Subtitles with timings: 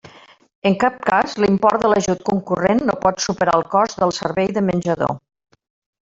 [0.67, 4.65] En cap cas l'import de l'ajut concurrent no pot superar el cost del servei de
[4.71, 5.13] menjador.